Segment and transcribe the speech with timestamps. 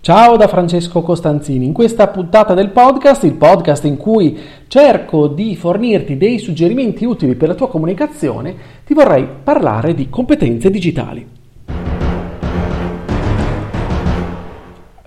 [0.00, 1.66] Ciao da Francesco Costanzini.
[1.66, 4.38] In questa puntata del podcast, il podcast in cui
[4.68, 8.54] cerco di fornirti dei suggerimenti utili per la tua comunicazione,
[8.86, 11.28] ti vorrei parlare di competenze digitali.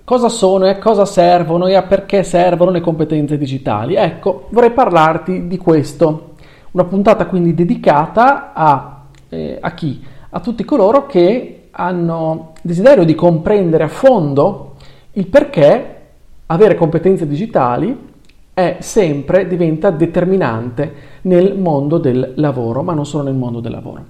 [0.03, 3.95] Cosa sono e a cosa servono e a perché servono le competenze digitali?
[3.95, 6.33] Ecco, vorrei parlarti di questo.
[6.71, 10.03] Una puntata quindi dedicata a, eh, a chi?
[10.29, 14.70] A tutti coloro che hanno desiderio di comprendere a fondo
[15.13, 15.95] il perché
[16.45, 18.09] avere competenze digitali
[18.53, 24.05] è sempre, diventa determinante nel mondo del lavoro, ma non solo nel mondo del lavoro.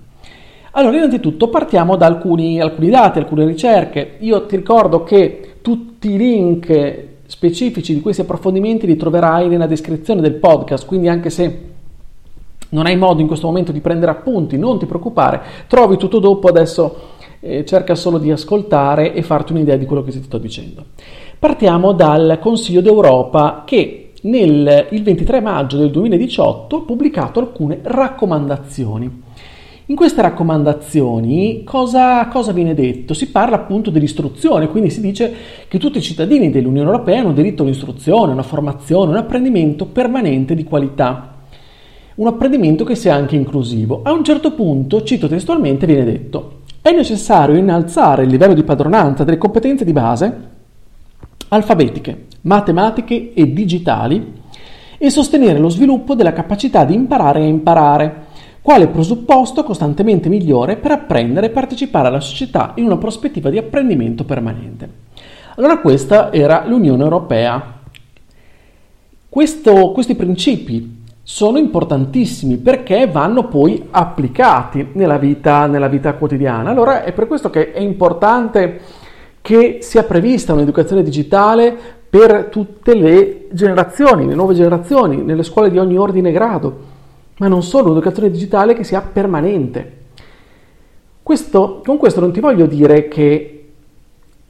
[0.71, 4.15] Allora, innanzitutto partiamo da alcuni, alcuni dati, alcune ricerche.
[4.19, 10.21] Io ti ricordo che tutti i link specifici di questi approfondimenti li troverai nella descrizione
[10.21, 11.69] del podcast, quindi anche se
[12.69, 16.47] non hai modo in questo momento di prendere appunti, non ti preoccupare, trovi tutto dopo
[16.47, 17.09] adesso
[17.41, 20.85] eh, cerca solo di ascoltare e farti un'idea di quello che ti sto dicendo.
[21.37, 29.29] Partiamo dal Consiglio d'Europa che nel, il 23 maggio del 2018 ha pubblicato alcune raccomandazioni.
[29.87, 33.13] In queste raccomandazioni cosa, cosa, viene detto?
[33.13, 35.33] Si parla appunto dell'istruzione, quindi si dice
[35.67, 40.63] che tutti i cittadini dell'Unione Europea hanno diritto all'istruzione, una formazione, un apprendimento permanente di
[40.63, 41.39] qualità,
[42.15, 44.01] un apprendimento che sia anche inclusivo.
[44.03, 49.23] A un certo punto, cito testualmente, viene detto è necessario innalzare il livello di padronanza
[49.23, 50.49] delle competenze di base
[51.49, 54.39] alfabetiche, matematiche e digitali
[54.97, 58.25] e sostenere lo sviluppo della capacità di imparare a imparare,
[58.61, 64.23] quale presupposto costantemente migliore per apprendere e partecipare alla società in una prospettiva di apprendimento
[64.23, 64.89] permanente.
[65.55, 67.79] Allora questa era l'Unione Europea.
[69.27, 76.71] Questo, questi principi sono importantissimi perché vanno poi applicati nella vita, nella vita quotidiana.
[76.71, 78.79] Allora è per questo che è importante
[79.41, 81.75] che sia prevista un'educazione digitale
[82.09, 86.79] per tutte le generazioni, le nuove generazioni, nelle scuole di ogni ordine e grado,
[87.37, 89.99] ma non solo, un'educazione digitale che sia permanente.
[91.23, 93.69] Questo, con questo non ti voglio dire che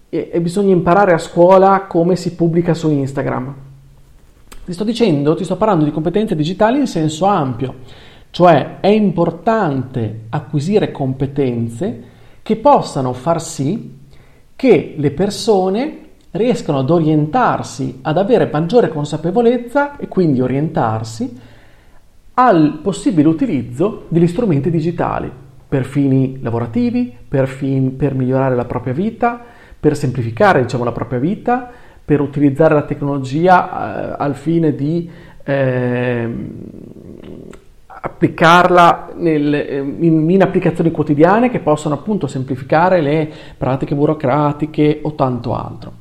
[0.10, 3.56] eh, bisogna imparare a scuola come si pubblica su Instagram,
[4.66, 7.76] ti sto dicendo, ti sto parlando di competenze digitali in senso ampio,
[8.30, 12.04] cioè è importante acquisire competenze
[12.42, 13.98] che possano far sì
[14.56, 15.98] che le persone
[16.32, 21.38] riescano ad orientarsi, ad avere maggiore consapevolezza e quindi orientarsi
[22.36, 25.30] al possibile utilizzo degli strumenti digitali
[25.68, 29.44] per fini lavorativi, per, fin, per migliorare la propria vita,
[29.80, 31.72] per semplificare diciamo, la propria vita,
[32.12, 35.10] per utilizzare la tecnologia eh, al fine di
[35.46, 36.30] eh,
[37.88, 45.16] applicarla nel, eh, in, in, applicazioni quotidiane che possono appunto semplificare le pratiche burocratiche o
[45.16, 45.94] tanto altro.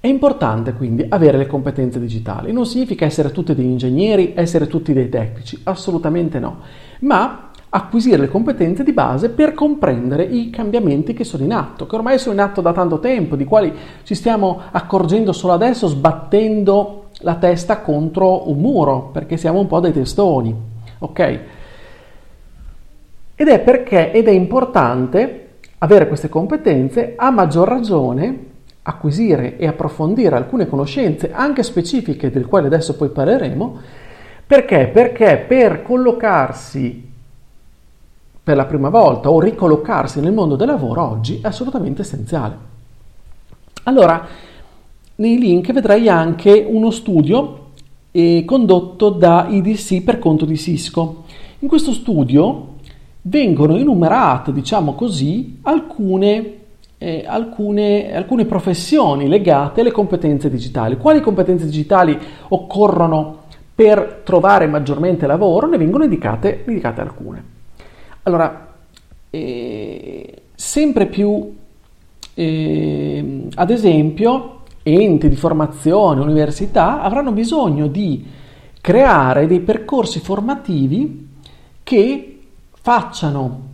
[0.00, 4.94] È importante quindi avere le competenze digitali, non significa essere tutti degli ingegneri, essere tutti
[4.94, 6.60] dei tecnici, assolutamente no,
[7.00, 11.94] ma acquisire le competenze di base per comprendere i cambiamenti che sono in atto, che
[11.94, 13.72] ormai sono in atto da tanto tempo, di quali
[14.02, 19.80] ci stiamo accorgendo solo adesso sbattendo la testa contro un muro, perché siamo un po'
[19.80, 20.54] dei testoni,
[20.98, 21.38] ok?
[23.34, 28.50] Ed è perché ed è importante avere queste competenze, a maggior ragione
[28.82, 33.80] acquisire e approfondire alcune conoscenze anche specifiche del quale adesso poi parleremo,
[34.46, 34.90] perché?
[34.92, 37.11] Perché per collocarsi
[38.44, 42.70] per la prima volta o ricollocarsi nel mondo del lavoro oggi è assolutamente essenziale.
[43.84, 44.26] Allora,
[45.16, 47.58] nei link vedrai anche uno studio
[48.10, 51.24] eh, condotto da IDC per conto di Cisco.
[51.60, 52.74] In questo studio
[53.22, 56.54] vengono enumerate, diciamo così, alcune,
[56.98, 60.96] eh, alcune, alcune professioni legate alle competenze digitali.
[60.96, 62.18] Quali competenze digitali
[62.48, 63.42] occorrono
[63.74, 65.68] per trovare maggiormente lavoro?
[65.68, 67.51] Ne vengono indicate, indicate alcune.
[68.24, 68.74] Allora,
[69.30, 71.54] eh, sempre più,
[72.34, 78.24] eh, ad esempio, enti di formazione, università avranno bisogno di
[78.80, 81.28] creare dei percorsi formativi
[81.82, 82.40] che
[82.80, 83.70] facciano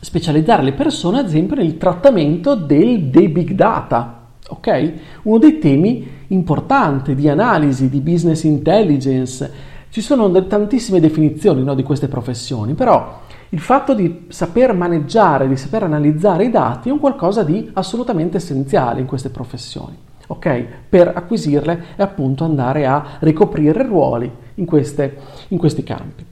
[0.00, 4.18] specializzare le persone, ad esempio, nel trattamento del, dei big data.
[4.48, 4.92] Ok?
[5.22, 11.82] Uno dei temi importanti di analisi, di business intelligence, Ci sono tantissime definizioni no, di
[11.82, 13.22] queste professioni, però
[13.52, 18.36] il fatto di saper maneggiare, di saper analizzare i dati è un qualcosa di assolutamente
[18.36, 19.96] essenziale in queste professioni.
[20.28, 20.66] ok?
[20.88, 25.16] Per acquisirle e appunto andare a ricoprire ruoli in, queste,
[25.48, 26.24] in questi campi.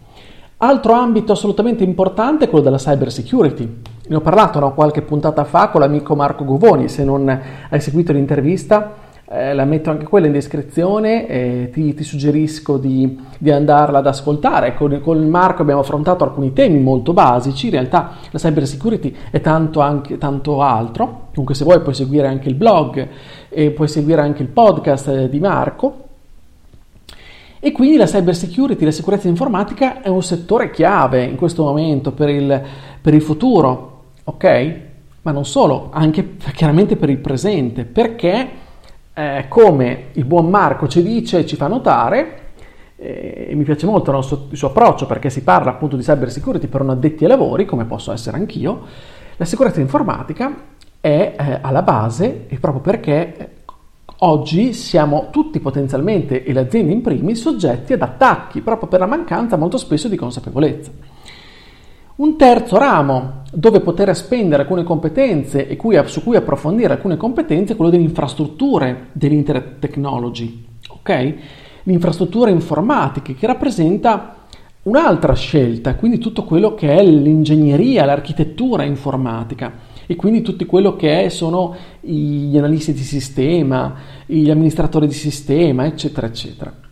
[0.59, 3.81] Altro ambito assolutamente importante è quello della cyber security.
[4.09, 7.29] Ne ho parlato no, qualche puntata fa con l'amico Marco Govoni, se non
[7.69, 13.19] hai seguito l'intervista eh, la metto anche quella in descrizione e ti, ti suggerisco di,
[13.36, 14.75] di, andarla ad ascoltare.
[14.75, 19.42] Con, con Marco abbiamo affrontato alcuni temi molto basici, in realtà la cyber security è
[19.42, 23.06] tanto, anche, tanto altro, comunque se vuoi puoi seguire anche il blog
[23.50, 26.04] e puoi seguire anche il podcast eh, di Marco.
[27.60, 32.12] E quindi la cyber security, la sicurezza informatica è un settore chiave in questo momento
[32.12, 32.62] per il,
[33.02, 34.76] per il futuro, ok?
[35.22, 38.66] Ma non solo, anche chiaramente per il presente, perché
[39.19, 42.50] eh, come il buon Marco ci dice, ci fa notare,
[42.94, 46.31] eh, e mi piace molto no, il, suo, approccio perché si parla appunto di cyber
[46.31, 48.81] security per un addetti ai lavori, come posso essere anch'io,
[49.37, 50.55] la sicurezza informatica
[51.00, 53.49] è eh, alla base e proprio perché eh,
[54.19, 59.06] oggi siamo tutti potenzialmente, e le aziende in primis, soggetti ad attacchi, proprio per la
[59.06, 60.93] mancanza molto spesso di consapevolezza.
[62.19, 67.73] Un terzo ramo dove poter spendere alcune competenze e cui, su cui approfondire alcune competenze
[67.73, 71.09] è quello delle infrastrutture dell'Internet Technology, ok?
[71.11, 74.35] Le infrastrutture informatiche che rappresenta
[74.82, 79.75] un'altra scelta, quindi tutto quello che è l'ingegneria, l'architettura informatica
[80.05, 83.94] e quindi tutto quello che è, sono gli analisti di sistema,
[84.26, 86.88] gli amministratori di sistema, eccetera, eccetera.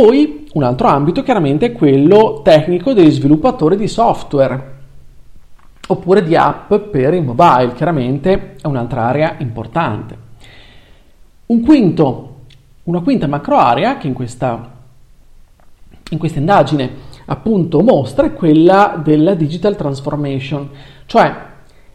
[0.00, 4.76] Poi un altro ambito chiaramente è quello tecnico degli sviluppatori di software
[5.88, 10.16] oppure di app per il mobile, chiaramente è un'altra area importante.
[11.46, 12.36] Un quinto,
[12.84, 14.70] una quinta macro area che in questa,
[16.10, 16.90] in questa indagine
[17.24, 20.70] appunto mostra è quella della digital transformation,
[21.06, 21.34] cioè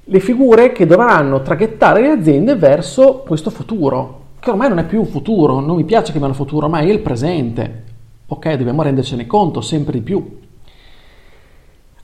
[0.03, 5.05] le figure che dovranno traghettare le aziende verso questo futuro, che ormai non è più
[5.05, 7.91] futuro, non mi piace chiamarlo futuro, ormai è il presente.
[8.33, 10.39] Ok, dobbiamo rendercene conto sempre di più.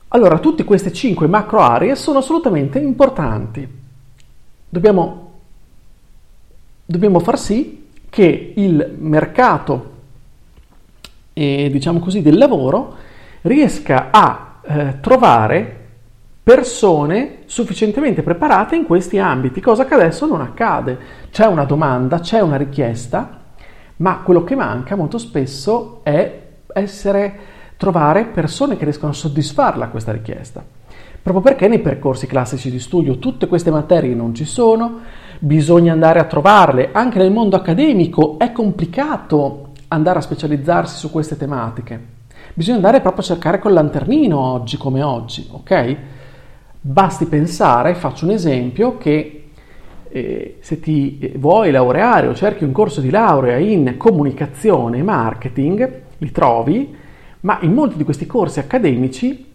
[0.08, 3.68] Allora, tutte queste cinque macro aree sono assolutamente importanti.
[4.68, 5.32] Dobbiamo,
[6.84, 9.90] dobbiamo far sì che il mercato,
[11.32, 12.94] eh, diciamo così, del lavoro
[13.40, 15.78] riesca a eh, trovare
[16.44, 20.96] persone sufficientemente preparate in questi ambiti, cosa che adesso non accade.
[21.32, 23.39] C'è una domanda, c'è una richiesta,
[24.00, 27.38] ma quello che manca molto spesso è essere,
[27.76, 30.62] trovare persone che riescono a soddisfarla questa richiesta.
[31.22, 35.00] Proprio perché nei percorsi classici di studio tutte queste materie non ci sono,
[35.38, 41.36] bisogna andare a trovarle, anche nel mondo accademico è complicato andare a specializzarsi su queste
[41.36, 42.18] tematiche.
[42.54, 45.96] Bisogna andare proprio a cercare col lanternino oggi come oggi, ok?
[46.80, 49.39] Basti pensare, faccio un esempio, che
[50.10, 55.02] eh, se ti eh, vuoi laureare o cerchi un corso di laurea in comunicazione e
[55.02, 56.94] marketing, li trovi,
[57.40, 59.46] ma in molti di questi corsi accademici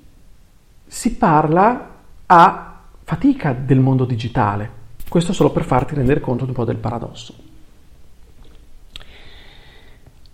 [0.88, 1.90] si parla
[2.26, 4.84] a fatica del mondo digitale.
[5.08, 7.34] Questo solo per farti rendere conto un po' del paradosso.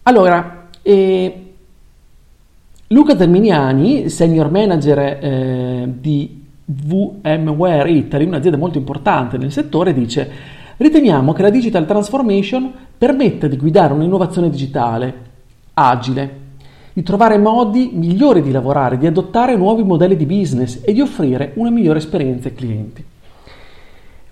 [0.04, 1.54] Allora, eh,
[2.88, 6.41] Luca Terminiani, senior manager eh, di
[6.74, 13.58] VMware Italy, un'azienda molto importante nel settore, dice riteniamo che la digital transformation permetta di
[13.58, 15.30] guidare un'innovazione digitale
[15.74, 16.40] agile,
[16.94, 21.52] di trovare modi migliori di lavorare, di adottare nuovi modelli di business e di offrire
[21.56, 23.06] una migliore esperienza ai clienti.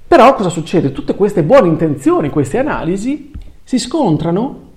[0.07, 0.91] Però cosa succede?
[0.91, 3.31] Tutte queste buone intenzioni, queste analisi
[3.63, 4.67] si scontrano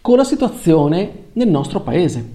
[0.00, 2.32] con la situazione nel nostro paese,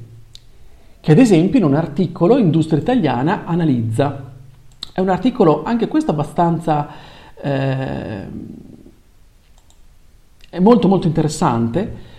[1.00, 4.33] che ad esempio in un articolo Industria Italiana analizza
[4.94, 6.88] è un articolo, anche questo abbastanza...
[7.42, 8.28] Eh,
[10.60, 12.12] molto molto interessante,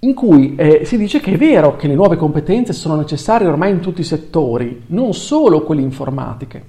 [0.00, 3.70] in cui eh, si dice che è vero che le nuove competenze sono necessarie ormai
[3.70, 6.64] in tutti i settori, non solo quelle informatiche,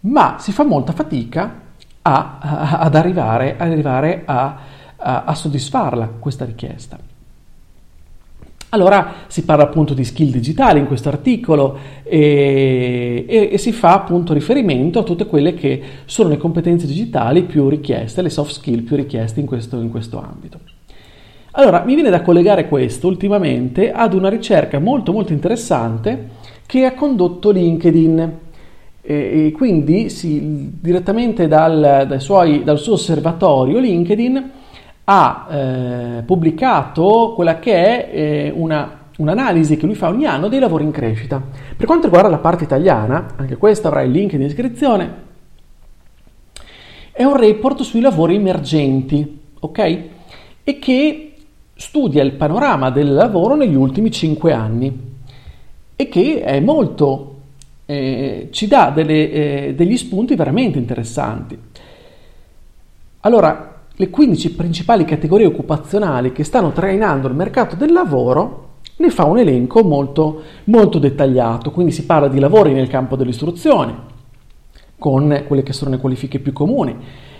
[0.00, 1.60] ma si fa molta fatica
[2.02, 4.58] a, a, ad arrivare, arrivare a,
[4.96, 7.03] a soddisfarla questa richiesta.
[8.74, 13.94] Allora si parla appunto di skill digitali in questo articolo e, e, e, si fa
[13.94, 18.82] appunto riferimento a tutte quelle che sono le competenze digitali più richieste, le soft skill
[18.82, 20.58] più richieste in questo, in questo ambito.
[21.52, 26.30] Allora mi viene da collegare questo ultimamente ad una ricerca molto molto interessante
[26.66, 28.38] che ha condotto LinkedIn
[29.02, 34.50] e, quindi si, direttamente dal, suoi, dal suo osservatorio LinkedIn
[35.04, 40.58] ha eh, pubblicato quella che è eh, una, un'analisi che lui fa ogni anno dei
[40.58, 41.42] lavori in crescita.
[41.76, 45.22] Per quanto riguarda la parte italiana, anche questa avrà il link in descrizione,
[47.12, 50.02] è un report sui lavori emergenti, ok?
[50.64, 51.34] E che
[51.76, 55.12] studia il panorama del lavoro negli ultimi cinque anni
[55.96, 57.40] e che è molto,
[57.86, 61.58] eh, ci dà delle, eh, degli spunti veramente interessanti.
[63.20, 68.62] Allora, le 15 principali categorie occupazionali che stanno trainando il mercato del lavoro
[68.96, 73.94] ne fa un elenco molto, molto dettagliato, quindi si parla di lavori nel campo dell'istruzione,
[74.98, 76.96] con quelle che sono le qualifiche più comuni,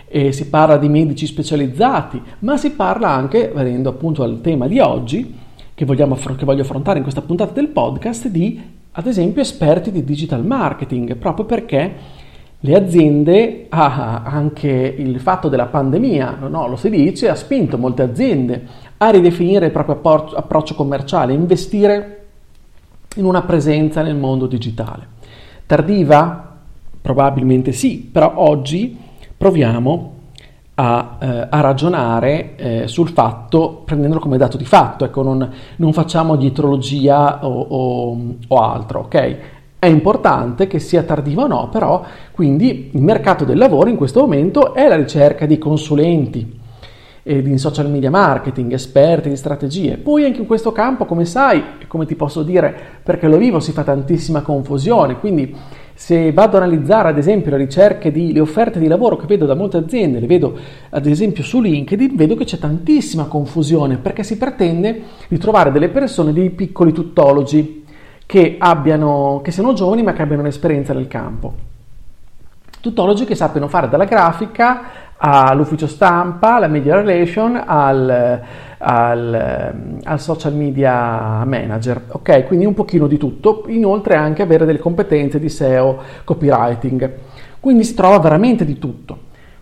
[0.06, 4.78] e si parla di medici specializzati, ma si parla anche, venendo appunto al tema di
[4.78, 5.36] oggi,
[5.74, 8.60] che, vogliamo, che voglio affrontare in questa puntata del podcast, di
[8.92, 11.94] ad esempio esperti di digital marketing, proprio perché
[12.64, 18.00] le aziende, ah, anche il fatto della pandemia, no, lo si dice, ha spinto molte
[18.00, 18.66] aziende
[18.96, 20.00] a ridefinire il proprio
[20.34, 22.24] approccio commerciale, investire
[23.16, 25.08] in una presenza nel mondo digitale.
[25.66, 26.52] Tardiva?
[27.02, 28.98] Probabilmente sì, però oggi
[29.36, 30.12] proviamo
[30.76, 35.92] a, eh, a ragionare eh, sul fatto, prendendolo come dato di fatto, ecco, non, non
[35.92, 39.38] facciamo dietrologia o, o, o altro, ok?
[39.84, 44.20] È importante che sia tardiva o no, però quindi il mercato del lavoro in questo
[44.20, 46.58] momento è la ricerca di consulenti,
[47.22, 49.98] di social media marketing, esperti di strategie.
[49.98, 53.72] Poi anche in questo campo, come sai, come ti posso dire, perché lo vivo, si
[53.72, 55.54] fa tantissima confusione, quindi
[55.92, 59.44] se vado ad analizzare ad esempio le ricerche di le offerte di lavoro che vedo
[59.44, 60.56] da molte aziende, le vedo
[60.88, 65.90] ad esempio su LinkedIn, vedo che c'è tantissima confusione perché si pretende di trovare delle
[65.90, 67.83] persone, dei piccoli tuttologi
[68.26, 71.54] che, abbiano, che siano giovani ma che abbiano un'esperienza nel campo.
[72.80, 78.40] Tuttologi che sappiano fare dalla grafica all'ufficio stampa, alla media relation, al,
[78.78, 82.02] al, al, social media manager.
[82.08, 87.10] Ok, quindi un pochino di tutto, inoltre anche avere delle competenze di SEO, copywriting.
[87.60, 89.18] Quindi si trova veramente di tutto.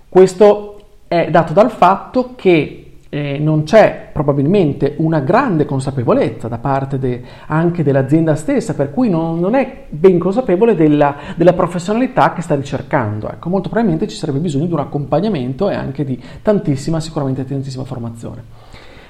[0.08, 2.81] Questo è dato dal fatto che
[3.14, 9.10] eh, non c'è probabilmente una grande consapevolezza da parte de, anche dell'azienda stessa, per cui
[9.10, 13.30] non, non è ben consapevole della, della, professionalità che sta ricercando.
[13.30, 17.84] Ecco, molto probabilmente ci sarebbe bisogno di un accompagnamento e anche di tantissima, sicuramente tantissima
[17.84, 18.44] formazione.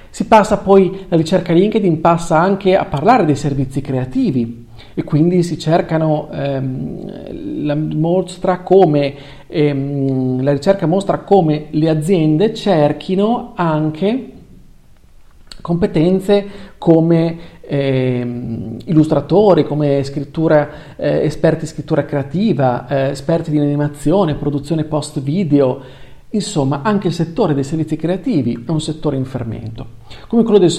[0.09, 4.62] Si passa poi, la ricerca LinkedIn passa anche a parlare dei servizi creativi
[4.93, 9.13] e quindi si cercano, ehm, la, come,
[9.47, 14.33] ehm, la ricerca mostra come le aziende cerchino anche
[15.63, 16.45] competenze
[16.77, 24.83] come eh, illustratori, come scrittura, eh, esperti di scrittura creativa, eh, esperti di animazione, produzione
[24.83, 25.81] post video,
[26.31, 29.85] insomma anche il settore dei servizi creativi è un settore in fermento,
[30.27, 30.71] come quello del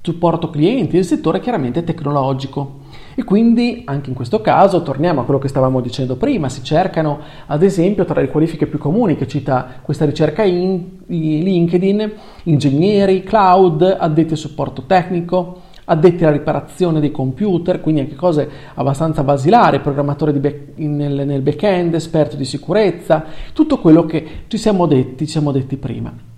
[0.00, 2.82] supporto clienti, il settore chiaramente tecnologico.
[3.14, 7.20] E quindi anche in questo caso torniamo a quello che stavamo dicendo prima, si cercano
[7.46, 12.12] ad esempio tra le qualifiche più comuni che cita questa ricerca in LinkedIn,
[12.44, 19.22] ingegneri, cloud, addetti al supporto tecnico, addetti alla riparazione dei computer, quindi anche cose abbastanza
[19.22, 25.26] basilari, programmatore back, nel, nel back-end, esperto di sicurezza, tutto quello che ci siamo detti,
[25.26, 26.33] ci siamo detti prima.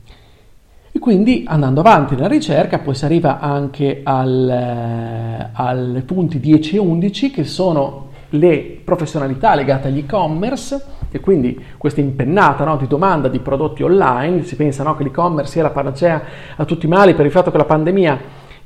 [0.96, 6.76] E quindi andando avanti nella ricerca poi si arriva anche al, eh, ai punti 10
[6.76, 12.86] e 11 che sono le professionalità legate agli e-commerce e quindi questa impennata no, di
[12.86, 16.22] domanda di prodotti online, si pensa no, che l'e-commerce sia la panacea
[16.56, 18.20] a tutti i mali per il fatto che la pandemia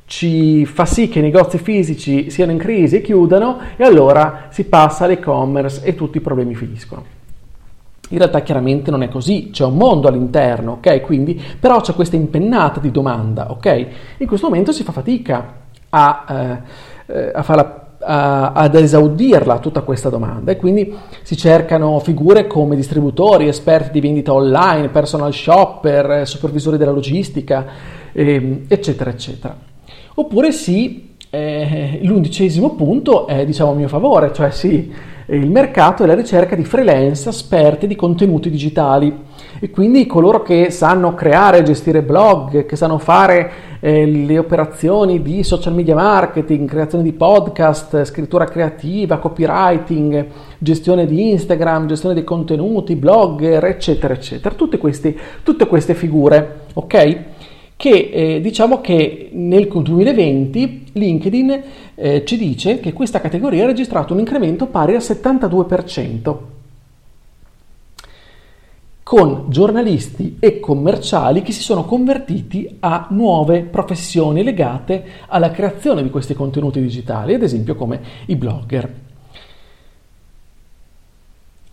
[0.05, 4.67] ci fa sì che i negozi fisici siano in crisi e chiudano e allora si
[4.67, 7.19] passa all'e-commerce e tutti i problemi finiscono.
[8.11, 11.01] In realtà chiaramente non è così, c'è un mondo all'interno, ok?
[11.01, 13.87] Quindi, però c'è questa impennata di domanda, ok?
[14.19, 15.55] In questo momento si fa fatica
[15.91, 16.25] a,
[17.07, 22.75] eh, eh a farla ad esaudirla tutta questa domanda e quindi si cercano figure come
[22.75, 27.67] distributori, esperti di vendita online, personal shopper, supervisori della logistica,
[28.13, 29.55] eh, eccetera, eccetera.
[30.15, 34.91] Oppure sì, eh, l'undicesimo punto è diciamo a mio favore, cioè sì,
[35.37, 39.17] il mercato è la ricerca di freelance esperti di contenuti digitali
[39.61, 45.23] e quindi coloro che sanno creare e gestire blog, che sanno fare eh, le operazioni
[45.23, 50.27] di social media marketing, creazione di podcast, scrittura creativa, copywriting,
[50.59, 54.55] gestione di Instagram, gestione dei contenuti, blogger, eccetera, eccetera.
[54.55, 57.19] Tutte queste, tutte queste figure, ok?
[57.81, 61.63] Che eh, diciamo che nel 2020 LinkedIn
[61.95, 66.37] eh, ci dice che questa categoria ha registrato un incremento pari al 72%.
[69.03, 76.11] con giornalisti e commerciali che si sono convertiti a nuove professioni legate alla creazione di
[76.11, 78.95] questi contenuti digitali, ad esempio come i blogger.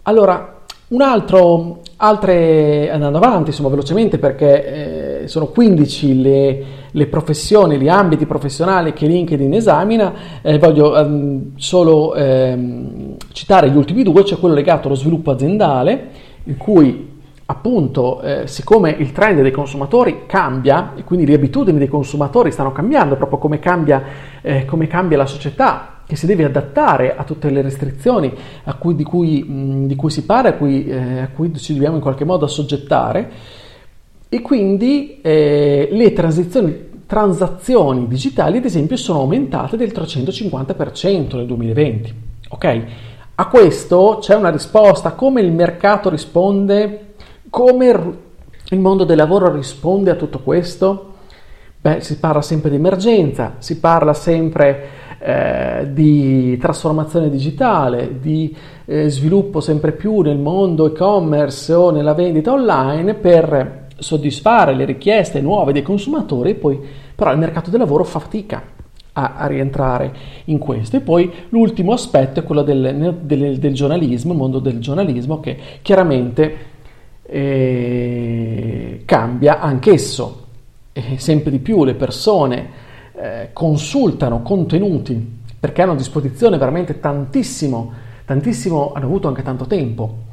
[0.04, 0.58] Allora,
[0.90, 7.88] un altro, altre, andando avanti insomma velocemente perché eh, sono 15 le, le, professioni, gli
[7.88, 14.40] ambiti professionali che LinkedIn esamina, eh, voglio ehm, solo ehm, citare gli ultimi due, cioè
[14.40, 16.10] quello legato allo sviluppo aziendale,
[16.44, 17.16] in cui
[17.50, 22.72] appunto eh, siccome il trend dei consumatori cambia e quindi le abitudini dei consumatori stanno
[22.72, 24.04] cambiando, proprio come cambia,
[24.42, 28.34] eh, come cambia la società, che si deve adattare a tutte le restrizioni
[28.80, 31.96] cui, di, cui, mh, di, cui, si parla, a cui, eh, a cui, ci dobbiamo
[31.96, 33.30] in qualche modo assoggettare
[34.30, 42.14] e quindi eh, le transazioni digitali ad esempio sono aumentate del 350% nel 2020.
[42.50, 42.84] Ok?
[43.36, 47.14] A questo c'è una risposta, come il mercato risponde,
[47.50, 48.16] come
[48.70, 51.14] il mondo del lavoro risponde a tutto questo?
[51.80, 58.54] Beh, si parla sempre di emergenza, si parla sempre eh, di trasformazione digitale, di
[58.86, 65.42] eh, sviluppo sempre più nel mondo e-commerce o nella vendita online per soddisfare le richieste
[65.42, 66.80] nuove dei consumatori, poi
[67.16, 68.64] però il mercato del lavoro fa fatica
[69.14, 70.14] a, a rientrare
[70.46, 70.98] in questo.
[70.98, 75.58] E poi l'ultimo aspetto è quello del, del, del giornalismo, il mondo del giornalismo che
[75.82, 76.58] chiaramente
[77.24, 80.46] eh, cambia anch'esso.
[80.94, 82.70] E sempre di più le persone
[83.16, 87.92] eh, consultano contenuti perché hanno a disposizione veramente tantissimo,
[88.26, 90.26] tantissimo, hanno avuto anche tanto tempo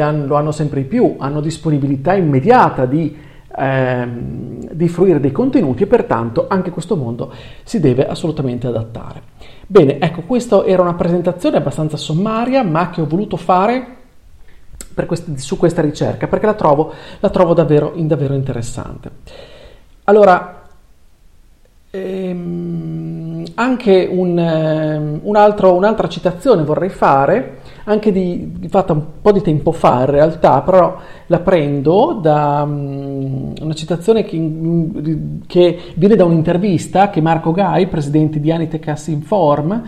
[0.00, 3.16] hanno, lo hanno sempre di più, hanno disponibilità immediata di,
[3.56, 9.22] ehm, di fruire dei contenuti e pertanto anche questo mondo si deve assolutamente adattare.
[9.66, 13.96] Bene, ecco, questa era una presentazione abbastanza sommaria, ma che ho voluto fare
[15.06, 19.10] queste, su questa ricerca perché la trovo, la trovo davvero, davvero interessante.
[20.04, 20.62] Allora,
[21.94, 29.32] Ehm, anche un, ehm, un altro, un'altra citazione vorrei fare, anche di, fatta un po'
[29.32, 34.38] di tempo fa in realtà, però la prendo da um, una citazione che,
[35.46, 39.82] che, viene da un'intervista che Marco Gai, presidente di Anitecas Inform,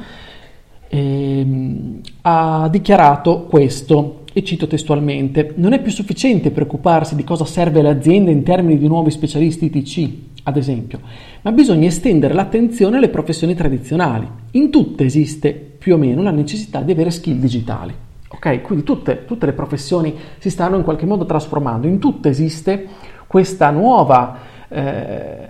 [0.89, 4.21] ehm, ha dichiarato questo.
[4.37, 8.89] E cito testualmente, non è più sufficiente preoccuparsi di cosa serve all'azienda in termini di
[8.89, 11.01] nuovi specialisti ITC, ad esempio,
[11.43, 14.29] ma bisogna estendere l'attenzione alle professioni tradizionali.
[14.53, 17.95] In tutte esiste più o meno la necessità di avere skill digitali.
[18.29, 18.61] Ok?
[18.61, 22.87] Quindi tutte, tutte le professioni si stanno in qualche modo trasformando, in tutte esiste
[23.27, 25.49] questa nuova, eh,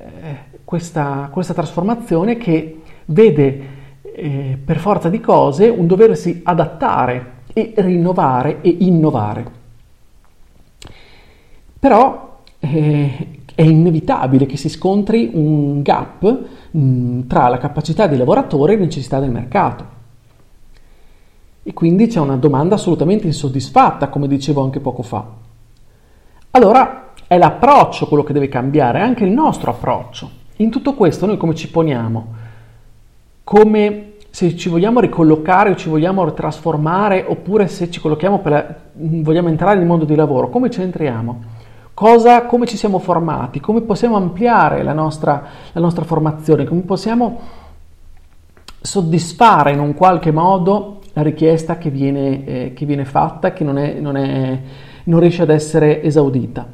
[0.65, 3.67] questa, questa trasformazione che vede
[4.15, 9.63] eh, per forza di cose un doversi adattare e rinnovare e innovare.
[11.81, 16.23] Però eh, è inevitabile che si scontri un gap
[16.71, 20.03] mh, mm, tra la capacità dei lavoratori e le necessità del mercato.
[21.63, 25.25] E quindi c'è una domanda assolutamente insoddisfatta, come dicevo anche poco fa.
[26.51, 30.43] Allora è l'approccio quello che deve cambiare, anche il nostro approccio.
[30.57, 32.27] In tutto questo noi come ci poniamo?
[33.45, 39.49] Come se ci vogliamo ricollocare o ci vogliamo trasformare oppure se ci collochiamo per vogliamo
[39.49, 41.54] entrare nel mondo del lavoro, come ci entriamo?
[41.95, 47.41] Cosa, come ci siamo formati, come possiamo ampliare la nostra, la nostra formazione, come possiamo
[48.81, 53.79] soddisfare in un qualche modo la richiesta che viene, eh, che viene fatta, che non,
[53.79, 54.61] è, non, è,
[55.05, 56.67] non, riesce ad essere esaudita.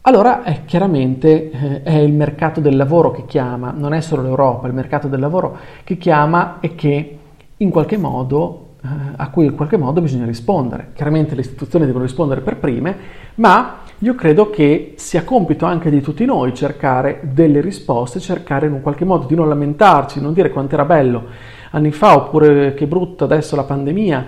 [0.00, 4.64] Allora eh, chiaramente eh, è il mercato del lavoro che chiama, non è solo l'Europa,
[4.64, 7.18] è il mercato del lavoro che chiama e che
[7.58, 10.92] in qualche modo, eh, a cui in qualche modo bisogna rispondere.
[10.94, 12.96] Chiaramente le istituzioni devono rispondere per prime,
[13.34, 18.72] ma io credo che sia compito anche di tutti noi cercare delle risposte, cercare in
[18.72, 22.86] un qualche modo di non lamentarci, non dire quanto era bello anni fa oppure che
[22.86, 24.26] brutto adesso la pandemia,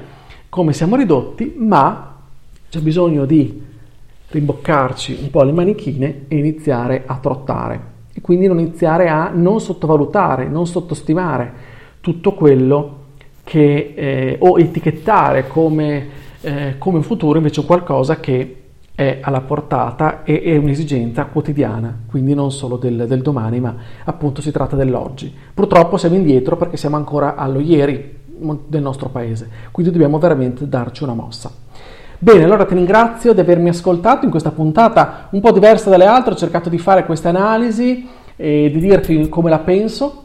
[0.48, 2.16] come siamo ridotti, ma
[2.68, 3.62] c'è bisogno di
[4.28, 7.94] rimboccarci un po' le manichine e iniziare a trottare.
[8.12, 11.52] E quindi non iniziare a non sottovalutare, non sottostimare
[12.00, 13.04] tutto quello
[13.44, 16.08] che eh, o etichettare come,
[16.40, 18.62] eh, come futuro invece qualcosa che
[18.96, 24.40] è alla portata e è un'esigenza quotidiana, quindi non solo del, del, domani, ma appunto
[24.40, 25.32] si tratta dell'oggi.
[25.52, 28.16] Purtroppo siamo indietro perché siamo ancora allo ieri
[28.66, 31.50] del nostro paese, quindi dobbiamo veramente darci una mossa.
[32.18, 36.32] Bene, allora ti ringrazio di avermi ascoltato in questa puntata un po' diversa dalle altre,
[36.32, 40.24] ho cercato di fare questa analisi e di dirti come la penso,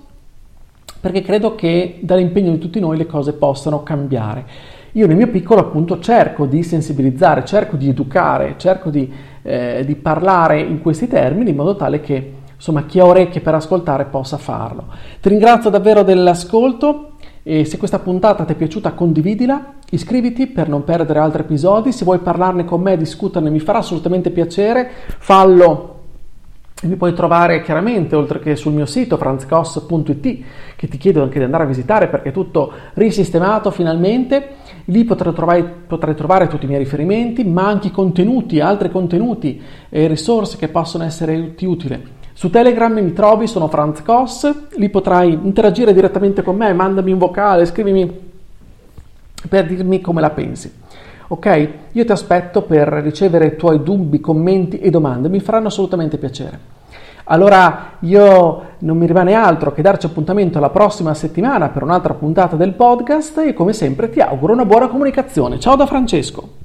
[1.02, 4.46] perché credo che dall'impegno di tutti noi le cose possano cambiare.
[4.94, 9.96] Io nel mio piccolo appunto cerco di sensibilizzare, cerco di educare, cerco di, eh, di
[9.96, 14.38] parlare in questi termini in modo tale che insomma chi ha orecchie per ascoltare possa
[14.38, 14.86] farlo.
[15.20, 20.84] Ti ringrazio davvero dell'ascolto e se questa puntata ti è piaciuta condividila, iscriviti per non
[20.84, 26.00] perdere altri episodi, se vuoi parlarne con me, discuterne, mi farà assolutamente piacere, fallo
[26.84, 30.44] mi puoi trovare chiaramente, oltre che sul mio sito franzcos.it,
[30.76, 34.56] che ti chiedo anche di andare a visitare perché è tutto risistemato finalmente.
[34.86, 40.08] Lì potrai trovare, potrai trovare tutti i miei riferimenti, ma anche contenuti, altri contenuti e
[40.08, 42.20] risorse che possono esserti utili.
[42.34, 47.20] Su Telegram mi trovi, sono Franz Koss, lì potrai interagire direttamente con me, mandami un
[47.20, 48.10] vocale, scrivimi
[49.48, 50.72] per dirmi come la pensi.
[51.28, 51.70] Ok?
[51.92, 56.81] Io ti aspetto per ricevere i tuoi dubbi, commenti e domande, mi faranno assolutamente piacere.
[57.32, 62.58] Allora io non mi rimane altro che darci appuntamento la prossima settimana per un'altra puntata
[62.58, 65.58] del podcast e come sempre ti auguro una buona comunicazione.
[65.58, 66.60] Ciao da Francesco.